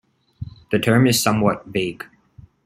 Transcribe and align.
The 0.71 0.79
term 0.79 1.05
is 1.05 1.21
somewhat 1.21 1.63
vague. 1.67 2.03